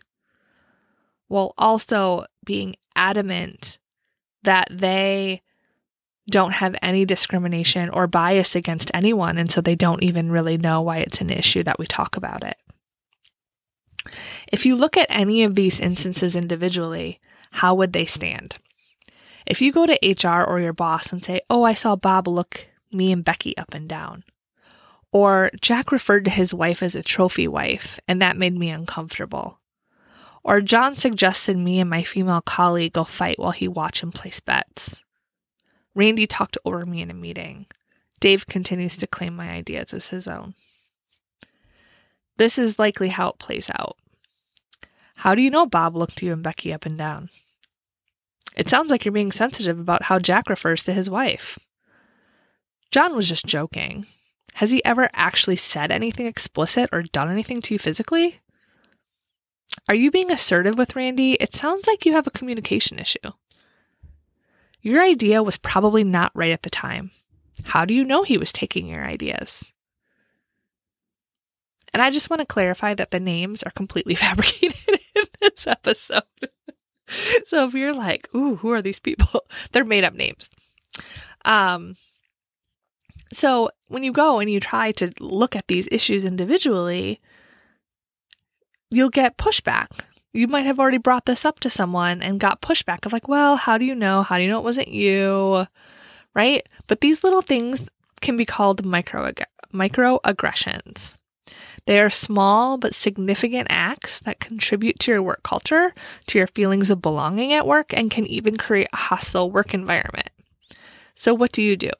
while 1.28 1.52
also 1.58 2.24
being 2.46 2.74
adamant 2.96 3.76
that 4.42 4.66
they 4.70 5.42
don't 6.30 6.54
have 6.54 6.74
any 6.80 7.04
discrimination 7.04 7.90
or 7.90 8.06
bias 8.06 8.56
against 8.56 8.90
anyone, 8.94 9.36
and 9.36 9.52
so 9.52 9.60
they 9.60 9.74
don't 9.74 10.02
even 10.02 10.30
really 10.30 10.56
know 10.56 10.80
why 10.80 10.96
it's 10.96 11.20
an 11.20 11.28
issue 11.28 11.62
that 11.62 11.78
we 11.78 11.86
talk 11.86 12.16
about 12.16 12.42
it. 12.42 12.56
If 14.50 14.64
you 14.64 14.74
look 14.74 14.96
at 14.96 15.06
any 15.10 15.44
of 15.44 15.56
these 15.56 15.78
instances 15.78 16.34
individually, 16.34 17.20
how 17.54 17.76
would 17.76 17.92
they 17.92 18.04
stand? 18.04 18.58
If 19.46 19.62
you 19.62 19.70
go 19.70 19.86
to 19.86 19.98
HR 20.02 20.42
or 20.42 20.58
your 20.58 20.72
boss 20.72 21.12
and 21.12 21.22
say, 21.24 21.40
Oh, 21.48 21.62
I 21.62 21.74
saw 21.74 21.94
Bob 21.94 22.26
look 22.26 22.66
me 22.90 23.12
and 23.12 23.24
Becky 23.24 23.56
up 23.56 23.74
and 23.74 23.88
down. 23.88 24.24
Or 25.12 25.52
Jack 25.60 25.92
referred 25.92 26.24
to 26.24 26.32
his 26.32 26.52
wife 26.52 26.82
as 26.82 26.96
a 26.96 27.02
trophy 27.04 27.46
wife, 27.46 28.00
and 28.08 28.20
that 28.20 28.36
made 28.36 28.54
me 28.56 28.70
uncomfortable. 28.70 29.60
Or 30.42 30.60
John 30.60 30.96
suggested 30.96 31.56
me 31.56 31.78
and 31.78 31.88
my 31.88 32.02
female 32.02 32.40
colleague 32.40 32.94
go 32.94 33.04
fight 33.04 33.38
while 33.38 33.52
he 33.52 33.68
watched 33.68 34.02
and 34.02 34.12
place 34.12 34.40
bets. 34.40 35.04
Randy 35.94 36.26
talked 36.26 36.58
over 36.64 36.84
me 36.84 37.02
in 37.02 37.10
a 37.10 37.14
meeting. 37.14 37.66
Dave 38.18 38.48
continues 38.48 38.96
to 38.96 39.06
claim 39.06 39.36
my 39.36 39.50
ideas 39.50 39.94
as 39.94 40.08
his 40.08 40.26
own. 40.26 40.54
This 42.36 42.58
is 42.58 42.80
likely 42.80 43.10
how 43.10 43.28
it 43.28 43.38
plays 43.38 43.70
out. 43.78 43.96
How 45.14 45.34
do 45.34 45.42
you 45.42 45.50
know 45.50 45.66
Bob 45.66 45.96
looked 45.96 46.22
you 46.22 46.32
and 46.32 46.42
Becky 46.42 46.72
up 46.72 46.86
and 46.86 46.98
down? 46.98 47.30
It 48.56 48.68
sounds 48.68 48.90
like 48.90 49.04
you're 49.04 49.12
being 49.12 49.32
sensitive 49.32 49.78
about 49.78 50.04
how 50.04 50.18
Jack 50.18 50.48
refers 50.48 50.82
to 50.84 50.92
his 50.92 51.10
wife. 51.10 51.58
John 52.90 53.16
was 53.16 53.28
just 53.28 53.46
joking. 53.46 54.06
Has 54.54 54.70
he 54.70 54.84
ever 54.84 55.10
actually 55.12 55.56
said 55.56 55.90
anything 55.90 56.26
explicit 56.26 56.88
or 56.92 57.02
done 57.02 57.30
anything 57.30 57.60
to 57.62 57.74
you 57.74 57.78
physically? 57.78 58.40
Are 59.88 59.94
you 59.94 60.10
being 60.10 60.30
assertive 60.30 60.78
with 60.78 60.94
Randy? 60.94 61.32
It 61.34 61.52
sounds 61.52 61.88
like 61.88 62.06
you 62.06 62.12
have 62.12 62.28
a 62.28 62.32
communication 62.32 62.98
issue. 62.98 63.32
Your 64.80 65.02
idea 65.02 65.42
was 65.42 65.56
probably 65.56 66.04
not 66.04 66.30
right 66.34 66.52
at 66.52 66.62
the 66.62 66.70
time. 66.70 67.10
How 67.64 67.84
do 67.84 67.94
you 67.94 68.04
know 68.04 68.22
he 68.22 68.38
was 68.38 68.52
taking 68.52 68.86
your 68.86 69.04
ideas? 69.04 69.72
And 71.92 72.02
I 72.02 72.10
just 72.10 72.30
want 72.30 72.40
to 72.40 72.46
clarify 72.46 72.94
that 72.94 73.10
the 73.10 73.20
names 73.20 73.62
are 73.62 73.70
completely 73.70 74.14
fabricated 74.14 75.00
this 75.40 75.66
episode. 75.66 76.22
so 77.46 77.66
if 77.66 77.74
you're 77.74 77.94
like, 77.94 78.28
ooh, 78.34 78.56
who 78.56 78.70
are 78.70 78.82
these 78.82 78.98
people? 78.98 79.44
They're 79.72 79.84
made 79.84 80.04
up 80.04 80.14
names. 80.14 80.50
Um, 81.44 81.96
so 83.32 83.70
when 83.88 84.02
you 84.02 84.12
go 84.12 84.38
and 84.38 84.50
you 84.50 84.60
try 84.60 84.92
to 84.92 85.12
look 85.20 85.56
at 85.56 85.68
these 85.68 85.88
issues 85.90 86.24
individually, 86.24 87.20
you'll 88.90 89.10
get 89.10 89.38
pushback. 89.38 90.04
You 90.32 90.48
might 90.48 90.66
have 90.66 90.80
already 90.80 90.98
brought 90.98 91.26
this 91.26 91.44
up 91.44 91.60
to 91.60 91.70
someone 91.70 92.22
and 92.22 92.40
got 92.40 92.62
pushback 92.62 93.06
of 93.06 93.12
like, 93.12 93.28
well, 93.28 93.56
how 93.56 93.78
do 93.78 93.84
you 93.84 93.94
know? 93.94 94.22
How 94.22 94.36
do 94.36 94.42
you 94.42 94.50
know 94.50 94.58
it 94.58 94.64
wasn't 94.64 94.88
you? 94.88 95.66
Right? 96.34 96.66
But 96.86 97.00
these 97.00 97.22
little 97.22 97.42
things 97.42 97.88
can 98.20 98.36
be 98.36 98.44
called 98.44 98.84
micro 98.84 99.32
microaggressions. 99.72 101.16
They 101.86 102.00
are 102.00 102.10
small 102.10 102.78
but 102.78 102.94
significant 102.94 103.66
acts 103.70 104.18
that 104.20 104.40
contribute 104.40 104.98
to 105.00 105.10
your 105.10 105.22
work 105.22 105.42
culture, 105.42 105.92
to 106.28 106.38
your 106.38 106.46
feelings 106.46 106.90
of 106.90 107.02
belonging 107.02 107.52
at 107.52 107.66
work, 107.66 107.92
and 107.92 108.10
can 108.10 108.26
even 108.26 108.56
create 108.56 108.88
a 108.92 108.96
hostile 108.96 109.50
work 109.50 109.74
environment. 109.74 110.30
So, 111.14 111.34
what 111.34 111.52
do 111.52 111.62
you 111.62 111.76
do? 111.76 111.90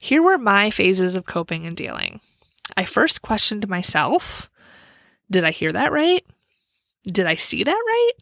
Here 0.00 0.22
were 0.22 0.38
my 0.38 0.70
phases 0.70 1.16
of 1.16 1.26
coping 1.26 1.66
and 1.66 1.76
dealing. 1.76 2.20
I 2.76 2.84
first 2.84 3.22
questioned 3.22 3.68
myself 3.68 4.50
Did 5.30 5.44
I 5.44 5.50
hear 5.50 5.72
that 5.72 5.90
right? 5.90 6.24
Did 7.06 7.26
I 7.26 7.36
see 7.36 7.64
that 7.64 7.72
right? 7.72 8.12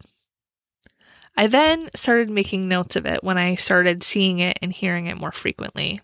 I 1.36 1.48
then 1.48 1.90
started 1.94 2.30
making 2.30 2.68
notes 2.68 2.96
of 2.96 3.04
it 3.04 3.22
when 3.22 3.36
I 3.36 3.56
started 3.56 4.02
seeing 4.02 4.38
it 4.38 4.58
and 4.62 4.72
hearing 4.72 5.06
it 5.06 5.18
more 5.18 5.32
frequently. 5.32 6.00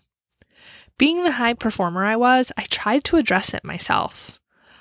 Being 0.97 1.23
the 1.23 1.31
high 1.31 1.53
performer 1.53 2.05
I 2.05 2.15
was, 2.15 2.51
I 2.57 2.63
tried 2.63 3.03
to 3.05 3.17
address 3.17 3.53
it 3.53 3.63
myself. 3.63 4.39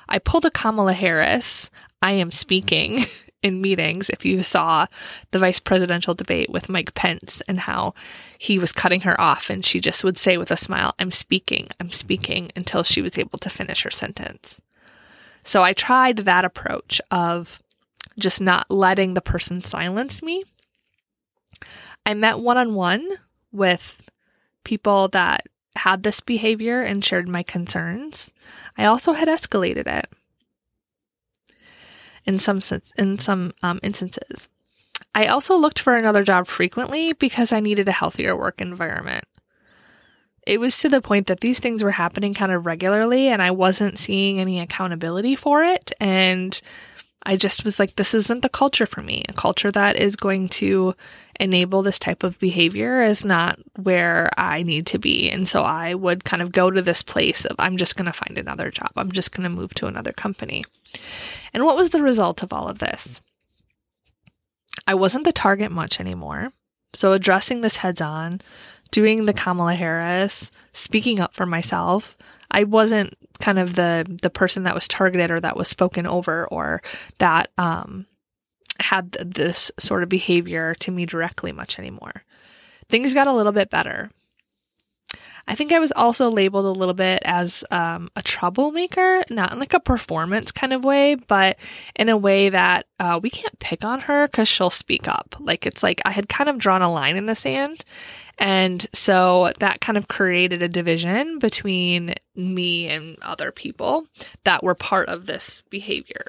I 0.09 0.19
pulled 0.19 0.45
a 0.45 0.50
Kamala 0.50 0.92
Harris, 0.92 1.71
I 2.02 2.12
am 2.12 2.33
speaking 2.33 3.07
in 3.42 3.61
meetings. 3.61 4.11
If 4.11 4.25
you 4.25 4.42
saw 4.42 4.87
the 5.31 5.38
vice 5.38 5.61
presidential 5.61 6.14
debate 6.14 6.50
with 6.50 6.69
Mike 6.69 6.95
Pence 6.95 7.42
and 7.49 7.61
how 7.61 7.95
he 8.38 8.59
was 8.59 8.73
cutting 8.73 9.00
her 9.00 9.19
off, 9.21 9.49
and 9.49 9.64
she 9.64 9.81
just 9.81 10.04
would 10.04 10.19
say 10.19 10.37
with 10.37 10.50
a 10.50 10.57
smile, 10.57 10.95
I'm 10.99 11.11
speaking, 11.11 11.69
I'm 11.81 11.90
speaking, 11.90 12.50
until 12.54 12.83
she 12.83 13.00
was 13.00 13.16
able 13.16 13.38
to 13.38 13.50
finish 13.50 13.83
her 13.83 13.90
sentence. 13.90 14.61
So 15.45 15.62
I 15.62 15.73
tried 15.73 16.19
that 16.19 16.45
approach 16.45 17.00
of 17.11 17.61
just 18.19 18.40
not 18.40 18.71
letting 18.71 19.14
the 19.14 19.21
person 19.21 19.61
silence 19.62 20.23
me. 20.23 20.45
I 22.04 22.14
met 22.14 22.38
one 22.38 22.59
on 22.59 22.75
one 22.75 23.09
with 23.50 24.09
people 24.64 25.09
that 25.09 25.47
had 25.76 26.02
this 26.02 26.21
behavior 26.21 26.83
and 26.83 27.05
shared 27.05 27.29
my 27.29 27.43
concerns. 27.43 28.31
I 28.76 28.85
also 28.85 29.12
had 29.12 29.29
escalated 29.29 29.87
it 29.87 30.07
in 32.25 32.38
some 32.38 32.61
sense, 32.61 32.93
in 32.97 33.19
some 33.19 33.52
um, 33.62 33.81
instances. 33.83 34.49
I 35.14 35.26
also 35.26 35.57
looked 35.57 35.81
for 35.81 35.97
another 35.97 36.23
job 36.23 36.47
frequently 36.47 37.12
because 37.12 37.52
I 37.52 37.61
needed 37.61 37.88
a 37.88 37.93
healthier 37.93 38.37
work 38.37 38.61
environment. 38.61 39.25
It 40.47 40.59
was 40.59 40.79
to 40.79 40.88
the 40.88 41.00
point 41.00 41.26
that 41.29 41.41
these 41.41 41.61
things 41.61 41.85
were 41.85 41.93
happening 41.93 42.35
kind 42.35 42.50
of 42.50 42.67
regularly 42.67 43.29
and 43.29 43.41
I 43.41 43.50
wasn't 43.50 43.99
seeing 43.99 44.41
any 44.41 44.59
accountability 44.59 45.37
for 45.37 45.62
it. 45.62 45.93
And 46.00 46.61
I 47.25 47.37
just 47.37 47.64
was 47.64 47.79
like, 47.79 47.97
this 47.97 48.14
isn't 48.14 48.43
the 48.43 48.49
culture 48.49 48.87
for 48.87 49.02
me. 49.02 49.25
A 49.29 49.33
culture 49.33 49.71
that 49.71 49.97
is 49.97 50.17
going 50.17 50.49
to 50.49 50.95
enable 51.38 51.83
this 51.83 51.99
type 51.99 52.23
of 52.23 52.38
behavior 52.38 53.02
is 53.02 53.25
not 53.25 53.59
where 53.76 54.31
I 54.37 54.62
need 54.62 54.87
to 54.88 54.99
be. 54.99 55.31
And 55.31 55.49
so 55.49 55.62
I 55.62 55.95
would 55.95 56.25
kind 56.25 56.43
of 56.43 56.52
go 56.52 56.71
to 56.71 56.83
this 56.83 57.02
place 57.02 57.45
of, 57.45 57.57
I'm 57.59 57.76
just 57.76 57.97
going 57.97 58.07
to 58.07 58.12
find 58.12 58.38
another 58.38 58.71
job. 58.71 58.91
I'm 58.97 59.12
just 59.12 59.33
going 59.33 59.45
to 59.45 59.49
move 59.49 59.73
to 59.75 59.87
another 59.87 60.12
company. 60.12 60.64
And 61.55 61.64
what 61.64 61.76
was 61.76 61.91
the 61.91 62.02
result 62.02 62.43
of 62.43 62.52
all 62.52 62.69
of 62.69 62.79
this? 62.79 63.21
I 64.87 64.95
wasn't 64.95 65.25
the 65.25 65.33
target 65.33 65.71
much 65.71 66.00
anymore. 66.00 66.52
So 66.95 67.12
addressing 67.12 67.61
this 67.61 67.79
heads 67.79 68.00
on, 68.00 68.41
doing 68.93 69.27
the 69.27 69.33
Kamala 69.33 69.75
Harris, 69.75 70.53
speaking 70.73 71.21
up 71.21 71.35
for 71.35 71.47
myself, 71.47 72.17
I 72.51 72.63
wasn't 72.65 73.17
kind 73.41 73.59
of 73.59 73.75
the 73.75 74.07
the 74.23 74.31
person 74.31 74.63
that 74.63 74.75
was 74.75 74.87
targeted 74.87 75.33
or 75.33 75.41
that 75.41 75.57
was 75.57 75.69
spoken 75.69 76.07
over 76.07 76.47
or 76.47 76.81
that 77.19 77.51
um, 77.59 78.07
had 78.79 79.13
this 79.13 79.73
sort 79.79 80.05
of 80.05 80.09
behavior 80.09 80.75
to 80.77 80.93
me 80.93 81.07
directly 81.07 81.51
much 81.51 81.79
anymore. 81.79 82.23
Things 82.89 83.15
got 83.15 83.27
a 83.27 83.33
little 83.33 83.53
bit 83.53 83.71
better. 83.71 84.11
I 85.47 85.55
think 85.55 85.73
I 85.73 85.81
was 85.81 85.93
also 85.93 86.31
labeled 86.31 86.67
a 86.67 86.79
little 86.79 86.95
bit 86.95 87.23
as 87.25 87.65
um, 87.71 88.09
a 88.15 88.23
troublemaker, 88.23 89.25
not 89.29 89.53
in 89.53 89.59
like 89.59 89.75
a 89.75 89.81
performance 89.81 90.53
kind 90.53 90.73
of 90.73 90.85
way, 90.85 91.17
but 91.17 91.59
in 91.97 92.09
a 92.09 92.17
way 92.17 92.49
that 92.49 92.87
uh, 93.01 93.19
we 93.23 93.29
can't 93.31 93.59
pick 93.59 93.85
on 93.85 94.01
her 94.01 94.29
because 94.29 94.49
she'll 94.49 94.71
speak 94.71 95.09
up. 95.09 95.35
Like 95.41 95.67
it's 95.67 95.83
like 95.83 96.01
I 96.05 96.13
had 96.13 96.29
kind 96.29 96.49
of 96.49 96.59
drawn 96.59 96.83
a 96.83 96.93
line 96.93 97.17
in 97.17 97.27
the 97.27 97.35
sand. 97.35 97.85
And 98.39 98.87
so 98.93 99.53
that 99.59 99.81
kind 99.81 99.99
of 99.99 100.09
created 100.09 100.63
a 100.63 100.69
division 100.69 101.39
between 101.39 102.15
me 102.35 102.89
and 102.89 103.19
other 103.23 103.53
people 103.53 104.07
that 104.45 104.63
were 104.63 104.75
part 104.75 105.09
of 105.09 105.27
this 105.27 105.63
behavior. 105.71 106.27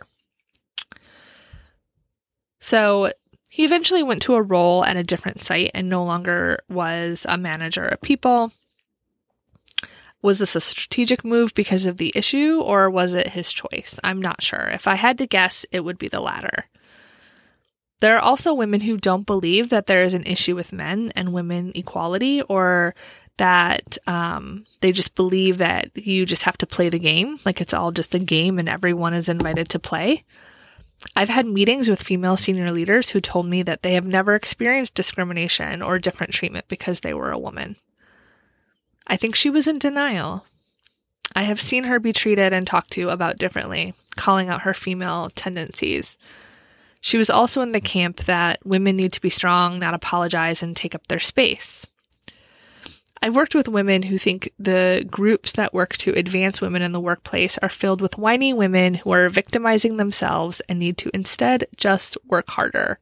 So 2.60 3.12
he 3.50 3.65
eventually 3.65 4.01
went 4.01 4.24
to 4.24 4.34
a 4.34 4.41
role 4.41 4.84
at 4.84 4.98
a 4.98 5.03
different 5.03 5.39
site 5.39 5.70
and 5.75 5.88
no 5.88 6.03
longer 6.03 6.60
was 6.70 7.25
a 7.29 7.38
manager 7.38 7.86
of 7.86 8.01
people. 8.01 8.51
Was 10.23 10.39
this 10.39 10.55
a 10.55 10.61
strategic 10.61 11.23
move 11.23 11.53
because 11.53 11.85
of 11.85 11.97
the 11.97 12.11
issue, 12.15 12.61
or 12.61 12.89
was 12.89 13.13
it 13.13 13.27
his 13.29 13.53
choice? 13.53 13.99
I'm 14.03 14.21
not 14.21 14.41
sure. 14.41 14.69
If 14.73 14.87
I 14.87 14.95
had 14.95 15.19
to 15.19 15.27
guess, 15.27 15.65
it 15.71 15.81
would 15.81 15.99
be 15.99 16.07
the 16.07 16.21
latter. 16.21 16.65
There 17.99 18.15
are 18.15 18.21
also 18.21 18.53
women 18.53 18.81
who 18.81 18.97
don't 18.97 19.25
believe 19.27 19.69
that 19.69 19.85
there 19.85 20.01
is 20.01 20.13
an 20.13 20.25
issue 20.25 20.55
with 20.55 20.73
men 20.73 21.11
and 21.15 21.33
women 21.33 21.71
equality, 21.75 22.41
or 22.41 22.95
that 23.37 23.97
um, 24.07 24.65
they 24.81 24.91
just 24.91 25.15
believe 25.15 25.57
that 25.57 25.89
you 25.95 26.25
just 26.25 26.43
have 26.43 26.57
to 26.59 26.67
play 26.67 26.89
the 26.89 26.99
game, 26.99 27.37
like 27.45 27.59
it's 27.59 27.73
all 27.73 27.91
just 27.91 28.15
a 28.15 28.19
game 28.19 28.59
and 28.59 28.69
everyone 28.69 29.13
is 29.13 29.27
invited 29.27 29.69
to 29.69 29.79
play. 29.79 30.23
I've 31.15 31.29
had 31.29 31.45
meetings 31.45 31.89
with 31.89 32.01
female 32.01 32.37
senior 32.37 32.71
leaders 32.71 33.09
who 33.09 33.19
told 33.19 33.47
me 33.47 33.63
that 33.63 33.81
they 33.83 33.95
have 33.95 34.05
never 34.05 34.35
experienced 34.35 34.93
discrimination 34.93 35.81
or 35.81 35.99
different 35.99 36.33
treatment 36.33 36.67
because 36.67 37.01
they 37.01 37.13
were 37.13 37.31
a 37.31 37.39
woman. 37.39 37.75
I 39.07 39.17
think 39.17 39.36
she 39.36 39.50
was 39.50 39.67
in 39.67 39.79
denial. 39.79 40.45
I 41.36 41.43
have 41.43 41.60
seen 41.60 41.86
her 41.86 42.00
be 42.00 42.13
treated 42.13 42.53
and 42.53 42.65
talked 42.65 42.91
to 42.91 43.10
about 43.10 43.38
differently, 43.38 43.93
calling 44.15 44.50
out 44.50 44.62
her 44.62 44.74
female 44.74 45.29
tendencies. 45.33 46.17
She 47.01 47.17
was 47.17 47.29
also 47.29 47.62
in 47.62 47.72
the 47.72 47.81
camp 47.81 48.25
that 48.25 48.65
women 48.65 48.95
need 48.95 49.13
to 49.13 49.22
be 49.22 49.29
strong, 49.29 49.79
not 49.79 49.93
apologize, 49.93 50.63
and 50.63 50.75
take 50.75 50.95
up 50.95 51.07
their 51.07 51.19
space. 51.19 51.86
I've 53.23 53.37
worked 53.37 53.55
with 53.55 53.69
women 53.69 54.03
who 54.03 54.17
think 54.17 54.51
the 54.59 55.07
groups 55.09 55.53
that 55.53 55.73
work 55.73 55.95
to 55.99 56.11
advance 56.11 56.59
women 56.59 56.81
in 56.81 56.91
the 56.91 56.99
workplace 56.99 57.57
are 57.59 57.69
filled 57.69 58.01
with 58.01 58.17
whiny 58.17 58.51
women 58.51 58.95
who 58.95 59.13
are 59.13 59.29
victimizing 59.29 59.95
themselves 59.95 60.59
and 60.67 60.77
need 60.77 60.97
to 60.97 61.11
instead 61.13 61.65
just 61.77 62.17
work 62.27 62.49
harder. 62.49 62.99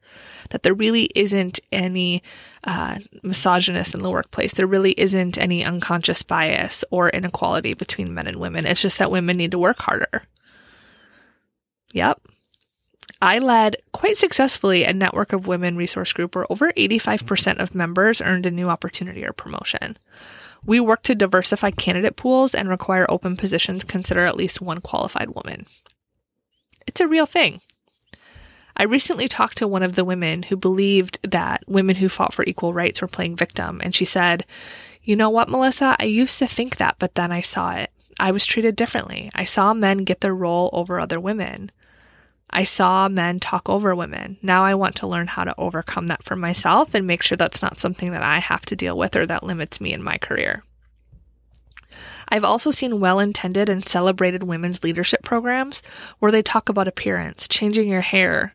That 0.51 0.61
there 0.61 0.75
really 0.75 1.05
isn't 1.15 1.59
any 1.71 2.21
uh, 2.63 2.99
misogynist 3.23 3.95
in 3.95 4.03
the 4.03 4.11
workplace. 4.11 4.53
There 4.53 4.67
really 4.67 4.91
isn't 4.91 5.39
any 5.39 5.65
unconscious 5.65 6.21
bias 6.21 6.85
or 6.91 7.09
inequality 7.09 7.73
between 7.73 8.13
men 8.13 8.27
and 8.27 8.37
women. 8.37 8.67
It's 8.67 8.83
just 8.83 8.99
that 8.99 9.09
women 9.09 9.37
need 9.37 9.49
to 9.49 9.57
work 9.57 9.79
harder. 9.79 10.21
Yep. 11.93 12.21
I 13.21 13.37
led 13.37 13.77
quite 13.91 14.17
successfully 14.17 14.83
a 14.83 14.93
network 14.93 15.31
of 15.31 15.45
women 15.45 15.75
resource 15.75 16.11
group 16.11 16.35
where 16.35 16.51
over 16.51 16.71
85% 16.71 17.57
of 17.57 17.75
members 17.75 18.19
earned 18.19 18.47
a 18.47 18.51
new 18.51 18.69
opportunity 18.69 19.23
or 19.23 19.31
promotion. 19.31 19.97
We 20.65 20.79
work 20.79 21.03
to 21.03 21.15
diversify 21.15 21.71
candidate 21.71 22.15
pools 22.15 22.55
and 22.55 22.67
require 22.67 23.05
open 23.09 23.37
positions 23.37 23.83
consider 23.83 24.25
at 24.25 24.37
least 24.37 24.61
one 24.61 24.81
qualified 24.81 25.35
woman. 25.35 25.65
It's 26.87 27.01
a 27.01 27.07
real 27.07 27.27
thing. 27.27 27.61
I 28.75 28.83
recently 28.83 29.27
talked 29.27 29.57
to 29.57 29.67
one 29.67 29.83
of 29.83 29.95
the 29.95 30.05
women 30.05 30.43
who 30.43 30.55
believed 30.55 31.19
that 31.29 31.63
women 31.67 31.97
who 31.97 32.09
fought 32.09 32.33
for 32.33 32.43
equal 32.45 32.73
rights 32.73 33.01
were 33.01 33.07
playing 33.07 33.35
victim, 33.35 33.79
and 33.83 33.93
she 33.93 34.05
said, 34.05 34.45
You 35.03 35.15
know 35.15 35.29
what, 35.29 35.49
Melissa? 35.49 35.95
I 35.99 36.05
used 36.05 36.39
to 36.39 36.47
think 36.47 36.77
that, 36.77 36.95
but 36.97 37.15
then 37.15 37.31
I 37.31 37.41
saw 37.41 37.73
it. 37.73 37.91
I 38.19 38.31
was 38.31 38.45
treated 38.45 38.75
differently. 38.75 39.29
I 39.35 39.45
saw 39.45 39.73
men 39.73 39.99
get 39.99 40.21
their 40.21 40.33
role 40.33 40.69
over 40.73 40.99
other 40.99 41.19
women. 41.19 41.71
I 42.53 42.63
saw 42.63 43.07
men 43.07 43.39
talk 43.39 43.69
over 43.69 43.95
women. 43.95 44.37
Now 44.41 44.63
I 44.63 44.75
want 44.75 44.95
to 44.97 45.07
learn 45.07 45.27
how 45.27 45.43
to 45.43 45.55
overcome 45.57 46.07
that 46.07 46.23
for 46.23 46.35
myself 46.35 46.93
and 46.93 47.07
make 47.07 47.23
sure 47.23 47.37
that's 47.37 47.61
not 47.61 47.79
something 47.79 48.11
that 48.11 48.23
I 48.23 48.39
have 48.39 48.65
to 48.67 48.75
deal 48.75 48.97
with 48.97 49.15
or 49.15 49.25
that 49.25 49.43
limits 49.43 49.79
me 49.79 49.93
in 49.93 50.03
my 50.03 50.17
career. 50.17 50.63
I've 52.29 52.43
also 52.43 52.71
seen 52.71 52.99
well 52.99 53.19
intended 53.19 53.69
and 53.69 53.83
celebrated 53.83 54.43
women's 54.43 54.83
leadership 54.83 55.23
programs 55.23 55.81
where 56.19 56.31
they 56.31 56.41
talk 56.41 56.69
about 56.69 56.87
appearance, 56.87 57.47
changing 57.47 57.89
your 57.89 58.01
hair, 58.01 58.53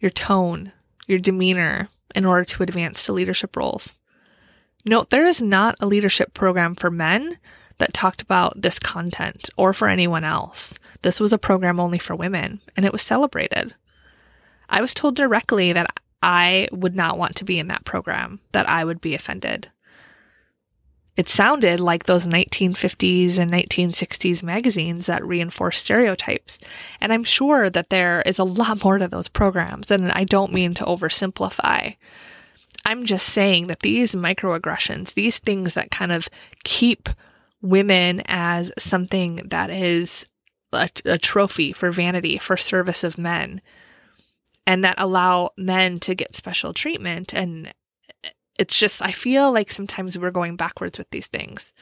your 0.00 0.10
tone, 0.10 0.72
your 1.06 1.18
demeanor 1.18 1.88
in 2.14 2.24
order 2.24 2.44
to 2.44 2.62
advance 2.62 3.04
to 3.04 3.12
leadership 3.12 3.56
roles. 3.56 3.98
Note 4.84 5.10
there 5.10 5.26
is 5.26 5.42
not 5.42 5.76
a 5.80 5.86
leadership 5.86 6.34
program 6.34 6.74
for 6.74 6.90
men 6.90 7.38
that 7.78 7.94
talked 7.94 8.22
about 8.22 8.60
this 8.60 8.78
content 8.78 9.50
or 9.56 9.72
for 9.72 9.88
anyone 9.88 10.24
else. 10.24 10.74
This 11.02 11.20
was 11.20 11.32
a 11.32 11.38
program 11.38 11.78
only 11.78 11.98
for 11.98 12.14
women, 12.14 12.60
and 12.76 12.86
it 12.86 12.92
was 12.92 13.02
celebrated. 13.02 13.74
I 14.68 14.80
was 14.80 14.94
told 14.94 15.14
directly 15.14 15.72
that 15.72 16.00
I 16.22 16.68
would 16.72 16.96
not 16.96 17.18
want 17.18 17.36
to 17.36 17.44
be 17.44 17.58
in 17.58 17.68
that 17.68 17.84
program, 17.84 18.40
that 18.52 18.68
I 18.68 18.84
would 18.84 19.00
be 19.00 19.14
offended. 19.14 19.70
It 21.16 21.28
sounded 21.30 21.80
like 21.80 22.04
those 22.04 22.26
1950s 22.26 23.38
and 23.38 23.50
1960s 23.50 24.42
magazines 24.42 25.06
that 25.06 25.24
reinforce 25.24 25.78
stereotypes. 25.78 26.58
And 27.00 27.10
I'm 27.10 27.24
sure 27.24 27.70
that 27.70 27.88
there 27.88 28.22
is 28.26 28.38
a 28.38 28.44
lot 28.44 28.84
more 28.84 28.98
to 28.98 29.08
those 29.08 29.28
programs, 29.28 29.90
and 29.90 30.12
I 30.12 30.24
don't 30.24 30.52
mean 30.52 30.74
to 30.74 30.84
oversimplify. 30.84 31.96
I'm 32.84 33.06
just 33.06 33.26
saying 33.28 33.68
that 33.68 33.80
these 33.80 34.14
microaggressions, 34.14 35.14
these 35.14 35.38
things 35.38 35.74
that 35.74 35.90
kind 35.90 36.12
of 36.12 36.28
keep 36.64 37.08
women 37.62 38.22
as 38.26 38.72
something 38.78 39.42
that 39.46 39.70
is 39.70 40.26
a, 40.72 40.90
a, 41.04 41.18
trophy 41.18 41.72
for 41.72 41.90
vanity, 41.90 42.38
for 42.38 42.56
service 42.56 43.02
of 43.02 43.18
men, 43.18 43.60
and 44.66 44.84
that 44.84 44.96
allow 44.98 45.50
men 45.56 45.98
to 46.00 46.14
get 46.14 46.36
special 46.36 46.72
treatment. 46.72 47.32
And 47.32 47.72
it's 48.58 48.78
just, 48.78 49.02
I 49.02 49.10
feel 49.10 49.52
like 49.52 49.70
sometimes 49.70 50.18
we're 50.18 50.30
going 50.30 50.56
backwards 50.56 50.98
with 50.98 51.10
these 51.10 51.26
things. 51.26 51.72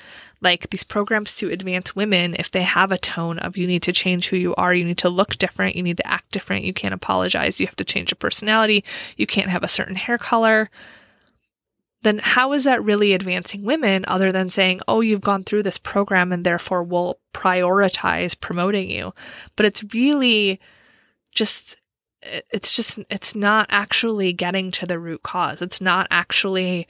Like 0.40 0.70
these 0.70 0.84
programs 0.84 1.34
to 1.36 1.50
advance 1.50 1.94
women, 1.94 2.34
if 2.38 2.50
they 2.50 2.62
have 2.62 2.92
a 2.92 2.98
tone 2.98 3.38
of 3.38 3.56
you 3.56 3.66
need 3.66 3.82
to 3.84 3.92
change 3.92 4.28
who 4.28 4.36
you 4.36 4.54
are, 4.56 4.74
you 4.74 4.84
need 4.84 4.98
to 4.98 5.08
look 5.08 5.36
different, 5.36 5.76
you 5.76 5.82
need 5.82 5.98
to 5.98 6.06
act 6.06 6.32
different, 6.32 6.64
you 6.64 6.72
can't 6.72 6.94
apologize, 6.94 7.60
you 7.60 7.66
have 7.66 7.76
to 7.76 7.84
change 7.84 8.10
your 8.10 8.16
personality, 8.16 8.84
you 9.16 9.26
can't 9.26 9.50
have 9.50 9.62
a 9.62 9.68
certain 9.68 9.96
hair 9.96 10.18
color 10.18 10.70
then 12.04 12.20
how 12.22 12.52
is 12.52 12.64
that 12.64 12.84
really 12.84 13.12
advancing 13.12 13.64
women 13.64 14.04
other 14.06 14.30
than 14.30 14.50
saying, 14.50 14.80
oh, 14.86 15.00
you've 15.00 15.20
gone 15.20 15.42
through 15.42 15.62
this 15.64 15.78
program 15.78 16.32
and 16.32 16.44
therefore 16.44 16.82
we'll 16.82 17.18
prioritize 17.32 18.38
promoting 18.38 18.90
you? 18.90 19.12
But 19.56 19.66
it's 19.66 19.82
really 19.92 20.60
just, 21.32 21.76
it's 22.22 22.76
just, 22.76 23.00
it's 23.10 23.34
not 23.34 23.66
actually 23.70 24.32
getting 24.32 24.70
to 24.72 24.86
the 24.86 24.98
root 24.98 25.22
cause. 25.22 25.60
It's 25.60 25.80
not 25.80 26.06
actually 26.10 26.86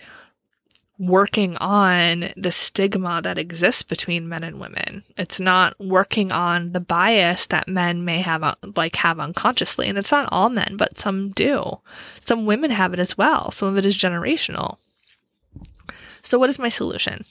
working 0.99 1.57
on 1.57 2.27
the 2.37 2.53
stigma 2.53 3.21
that 3.23 3.39
exists 3.39 3.83
between 3.83 4.29
men 4.29 4.45
and 4.45 4.61
women. 4.61 5.03
It's 5.17 5.41
not 5.41 5.79
working 5.81 6.31
on 6.31 6.73
the 6.73 6.81
bias 6.81 7.47
that 7.47 7.67
men 7.67 8.05
may 8.05 8.21
have 8.21 8.45
uh, 8.45 8.55
like 8.77 8.95
have 8.97 9.19
unconsciously 9.19 9.89
and 9.89 9.99
it's 9.99 10.13
not 10.13 10.29
all 10.31 10.51
men 10.51 10.77
but 10.77 10.97
some 10.97 11.31
do. 11.31 11.81
Some 12.25 12.47
women 12.47 12.71
have 12.71 12.93
it 12.93 13.01
as 13.01 13.19
well. 13.19 13.51
Some 13.51 13.69
of 13.69 13.77
it 13.77 13.87
is 13.87 13.97
generational. 13.97 14.77
So, 16.25 16.39
what 16.39 16.49
is 16.49 16.59
my 16.59 16.71
solution? 16.71 17.25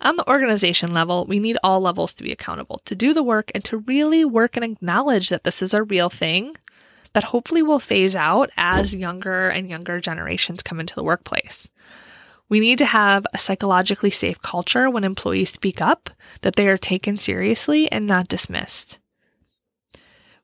On 0.00 0.16
the 0.16 0.28
organization 0.28 0.92
level, 0.92 1.26
we 1.26 1.38
need 1.38 1.58
all 1.62 1.80
levels 1.80 2.12
to 2.14 2.22
be 2.22 2.32
accountable, 2.32 2.80
to 2.84 2.94
do 2.94 3.12
the 3.12 3.22
work, 3.22 3.50
and 3.54 3.64
to 3.64 3.78
really 3.78 4.24
work 4.24 4.56
and 4.56 4.64
acknowledge 4.64 5.28
that 5.28 5.44
this 5.44 5.62
is 5.62 5.74
a 5.74 5.82
real 5.82 6.10
thing 6.10 6.56
that 7.12 7.24
hopefully 7.24 7.62
will 7.62 7.78
phase 7.78 8.16
out 8.16 8.50
as 8.56 8.94
younger 8.94 9.48
and 9.48 9.68
younger 9.70 10.00
generations 10.00 10.62
come 10.62 10.80
into 10.80 10.94
the 10.94 11.04
workplace. 11.04 11.68
We 12.48 12.60
need 12.60 12.78
to 12.78 12.86
have 12.86 13.26
a 13.32 13.38
psychologically 13.38 14.10
safe 14.10 14.40
culture 14.40 14.88
when 14.88 15.04
employees 15.04 15.50
speak 15.50 15.80
up, 15.80 16.10
that 16.42 16.56
they 16.56 16.68
are 16.68 16.78
taken 16.78 17.16
seriously 17.16 17.90
and 17.90 18.06
not 18.06 18.28
dismissed. 18.28 18.98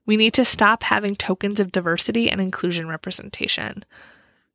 We 0.05 0.17
need 0.17 0.35
to 0.35 0.45
stop 0.45 0.83
having 0.83 1.15
tokens 1.15 1.61
of 1.61 1.73
diversity 1.73 2.29
and 2.31 2.41
inclusion 2.41 2.89
representation 2.89 3.85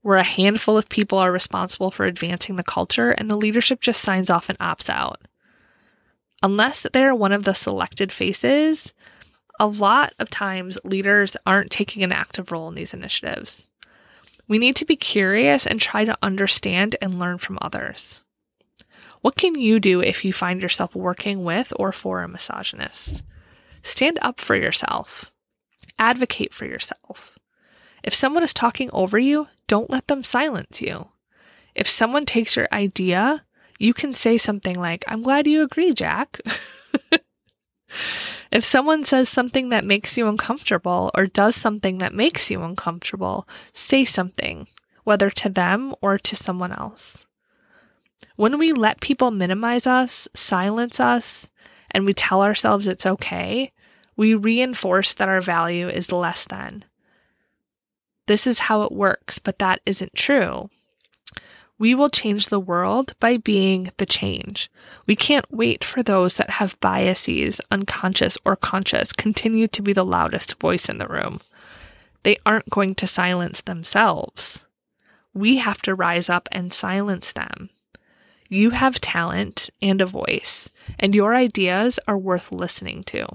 where 0.08 0.16
a 0.16 0.24
handful 0.24 0.78
of 0.78 0.88
people 0.88 1.18
are 1.18 1.34
responsible 1.34 1.92
for 1.92 2.06
advancing 2.06 2.56
the 2.56 2.64
culture 2.64 3.12
and 3.12 3.30
the 3.30 3.36
leadership 3.36 3.82
just 3.82 4.00
signs 4.00 4.30
off 4.30 4.48
and 4.48 4.58
opts 4.60 4.90
out. 4.90 5.20
Unless 6.42 6.88
they're 6.94 7.14
one 7.14 7.34
of 7.34 7.44
the 7.44 7.54
selected 7.54 8.14
faces, 8.14 8.94
a 9.60 9.68
lot 9.68 10.14
of 10.18 10.30
times 10.30 10.78
leaders 10.86 11.36
aren't 11.46 11.72
taking 11.72 12.04
an 12.04 12.14
active 12.14 12.54
role 12.54 12.70
in 12.70 12.76
these 12.76 12.94
initiatives. 12.94 13.70
We 14.48 14.58
need 14.58 14.78
to 14.78 14.86
be 14.86 14.96
curious 14.96 15.68
and 15.68 15.78
try 15.78 16.06
to 16.06 16.18
understand 16.24 16.96
and 17.02 17.20
learn 17.20 17.38
from 17.38 17.60
others. 17.62 18.24
What 19.20 19.36
can 19.36 19.60
you 19.60 19.78
do 19.78 20.00
if 20.00 20.24
you 20.24 20.32
find 20.32 20.62
yourself 20.62 20.96
working 20.96 21.44
with 21.44 21.74
or 21.76 21.92
for 21.92 22.24
a 22.24 22.30
misogynist? 22.30 23.24
Stand 23.84 24.20
up 24.22 24.40
for 24.40 24.56
yourself. 24.56 25.34
Advocate 26.00 26.54
for 26.54 26.66
yourself. 26.66 27.37
If 28.04 28.14
someone 28.14 28.44
is 28.44 28.54
talking 28.54 28.90
over 28.94 29.18
you, 29.20 29.48
don't 29.68 29.90
let 29.90 30.08
them 30.08 30.24
silence 30.24 30.82
you. 30.82 31.08
If 31.76 31.88
someone 31.88 32.26
takes 32.26 32.56
your 32.56 32.68
idea, 32.72 33.44
you 33.80 33.94
can 33.94 34.14
say 34.14 34.38
something 34.38 34.80
like, 34.80 35.04
I'm 35.08 35.22
glad 35.22 35.46
you 35.46 35.62
agree, 35.62 35.94
Jack. 35.94 36.40
if 38.52 38.66
someone 38.66 39.04
says 39.04 39.30
something 39.30 39.70
that 39.70 39.86
makes 39.86 40.18
you 40.18 40.28
uncomfortable 40.28 41.12
or 41.16 41.28
does 41.28 41.56
something 41.56 42.00
that 42.00 42.14
makes 42.14 42.50
you 42.50 42.64
uncomfortable, 42.64 43.48
say 43.74 44.06
something, 44.06 44.68
whether 45.04 45.30
to 45.30 45.50
them 45.50 45.94
or 46.02 46.18
to 46.18 46.36
someone 46.36 46.72
else. 46.72 47.28
When 48.36 48.58
we 48.58 48.72
let 48.72 49.02
people 49.02 49.32
minimize 49.32 49.86
us, 49.86 50.28
silence 50.34 51.00
us, 51.00 51.50
and 51.92 52.06
we 52.06 52.14
tell 52.14 52.42
ourselves 52.42 52.88
it's 52.88 53.06
okay, 53.06 53.72
we 54.16 54.34
reinforce 54.34 55.14
that 55.14 55.30
our 55.30 55.42
value 55.42 55.88
is 55.88 56.12
less 56.12 56.46
than 56.46 56.86
this 58.28 58.46
is 58.46 58.60
how 58.60 58.84
it 58.84 58.92
works, 58.92 59.40
but 59.40 59.60
that 59.60 59.82
isn't 59.86 60.14
true. 60.14 60.70
We 61.80 61.94
will 61.94 62.10
change 62.10 62.48
the 62.48 62.60
world 62.60 63.14
by 63.20 63.38
being 63.38 63.92
the 63.98 64.06
change. 64.06 64.72
We 65.06 65.16
can't 65.16 65.46
wait 65.52 65.84
for 65.84 66.02
those 66.02 66.36
that 66.38 66.52
have 66.52 66.80
biases, 66.80 67.62
unconscious 67.70 68.38
or 68.44 68.56
conscious, 68.56 69.14
continue 69.14 69.68
to 69.68 69.82
be 69.82 69.94
the 69.94 70.06
loudest 70.06 70.60
voice 70.60 70.90
in 70.90 70.98
the 70.98 71.08
room. 71.08 71.40
They 72.24 72.38
aren't 72.46 72.70
going 72.70 72.96
to 72.96 73.08
silence 73.08 73.62
themselves. 73.62 74.66
We 75.34 75.58
have 75.58 75.82
to 75.84 75.94
rise 75.94 76.30
up 76.30 76.50
and 76.52 76.74
silence 76.74 77.32
them. 77.32 77.70
You 78.50 78.72
have 78.72 79.00
talent 79.00 79.70
and 79.82 80.02
a 80.02 80.06
voice, 80.06 80.70
and 81.00 81.14
your 81.14 81.36
ideas 81.36 82.00
are 82.08 82.18
worth 82.18 82.52
listening 82.52 83.04
to. 83.06 83.28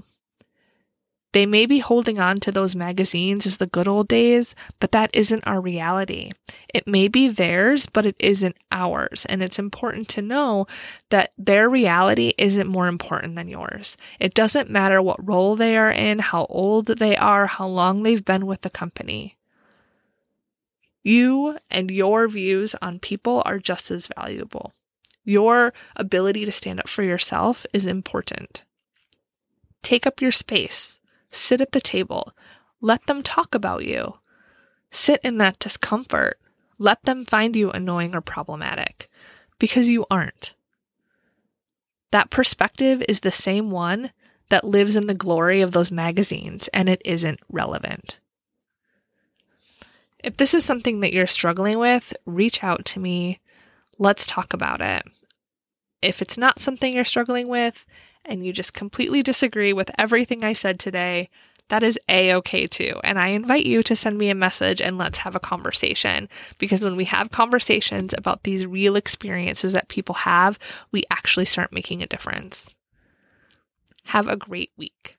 They 1.33 1.47
may 1.47 1.65
be 1.65 1.79
holding 1.79 2.19
on 2.19 2.39
to 2.41 2.51
those 2.51 2.75
magazines 2.75 3.47
as 3.47 3.57
the 3.57 3.65
good 3.65 3.87
old 3.87 4.07
days, 4.07 4.53
but 4.79 4.91
that 4.91 5.09
isn't 5.13 5.45
our 5.47 5.59
reality. 5.59 6.29
It 6.71 6.87
may 6.87 7.07
be 7.07 7.27
theirs, 7.27 7.87
but 7.91 8.05
it 8.05 8.15
isn't 8.19 8.55
ours. 8.71 9.25
And 9.27 9.41
it's 9.41 9.57
important 9.57 10.07
to 10.09 10.21
know 10.21 10.67
that 11.09 11.33
their 11.35 11.67
reality 11.67 12.33
isn't 12.37 12.67
more 12.67 12.87
important 12.87 13.35
than 13.35 13.47
yours. 13.47 13.97
It 14.19 14.35
doesn't 14.35 14.69
matter 14.69 15.01
what 15.01 15.27
role 15.27 15.55
they 15.55 15.75
are 15.75 15.91
in, 15.91 16.19
how 16.19 16.45
old 16.49 16.85
they 16.85 17.17
are, 17.17 17.47
how 17.47 17.67
long 17.67 18.03
they've 18.03 18.23
been 18.23 18.45
with 18.45 18.61
the 18.61 18.69
company. 18.69 19.35
You 21.01 21.57
and 21.69 21.89
your 21.89 22.27
views 22.27 22.75
on 22.79 22.99
people 22.99 23.41
are 23.43 23.57
just 23.57 23.89
as 23.89 24.07
valuable. 24.15 24.71
Your 25.25 25.73
ability 25.95 26.45
to 26.45 26.51
stand 26.51 26.79
up 26.79 26.87
for 26.87 27.01
yourself 27.01 27.65
is 27.73 27.87
important. 27.87 28.65
Take 29.81 30.05
up 30.05 30.21
your 30.21 30.31
space. 30.31 30.99
Sit 31.33 31.61
at 31.61 31.71
the 31.71 31.81
table. 31.81 32.31
Let 32.79 33.07
them 33.07 33.23
talk 33.23 33.55
about 33.55 33.85
you. 33.85 34.19
Sit 34.91 35.19
in 35.23 35.39
that 35.39 35.57
discomfort. 35.57 36.39
Let 36.77 37.01
them 37.03 37.25
find 37.25 37.55
you 37.55 37.71
annoying 37.71 38.13
or 38.13 38.21
problematic 38.21 39.09
because 39.57 39.89
you 39.89 40.05
aren't. 40.11 40.53
That 42.11 42.29
perspective 42.29 43.03
is 43.09 43.21
the 43.21 43.31
same 43.31 43.71
one 43.71 44.11
that 44.49 44.63
lives 44.63 44.95
in 44.95 45.07
the 45.07 45.15
glory 45.15 45.61
of 45.61 45.71
those 45.71 45.91
magazines 45.91 46.67
and 46.67 46.87
it 46.87 47.01
isn't 47.03 47.39
relevant. 47.49 48.19
If 50.23 50.37
this 50.37 50.53
is 50.53 50.63
something 50.63 50.99
that 50.99 51.13
you're 51.13 51.25
struggling 51.25 51.79
with, 51.79 52.13
reach 52.27 52.63
out 52.63 52.85
to 52.85 52.99
me. 52.99 53.39
Let's 53.97 54.27
talk 54.27 54.53
about 54.53 54.81
it. 54.81 55.03
If 56.03 56.21
it's 56.21 56.37
not 56.37 56.59
something 56.59 56.93
you're 56.93 57.03
struggling 57.03 57.47
with 57.47 57.85
and 58.25 58.45
you 58.45 58.53
just 58.53 58.73
completely 58.73 59.21
disagree 59.21 59.73
with 59.73 59.91
everything 59.97 60.43
I 60.43 60.53
said 60.53 60.79
today, 60.79 61.29
that 61.69 61.83
is 61.83 61.99
a 62.09 62.33
okay 62.35 62.67
too. 62.67 62.99
And 63.03 63.17
I 63.19 63.29
invite 63.29 63.65
you 63.65 63.83
to 63.83 63.95
send 63.95 64.17
me 64.17 64.29
a 64.29 64.35
message 64.35 64.81
and 64.81 64.97
let's 64.97 65.19
have 65.19 65.35
a 65.35 65.39
conversation. 65.39 66.29
Because 66.57 66.83
when 66.83 66.95
we 66.95 67.05
have 67.05 67.31
conversations 67.31 68.13
about 68.17 68.43
these 68.43 68.65
real 68.65 68.95
experiences 68.95 69.73
that 69.73 69.87
people 69.87 70.15
have, 70.15 70.59
we 70.91 71.03
actually 71.09 71.45
start 71.45 71.71
making 71.71 72.03
a 72.03 72.07
difference. 72.07 72.69
Have 74.05 74.27
a 74.27 74.37
great 74.37 74.71
week. 74.77 75.15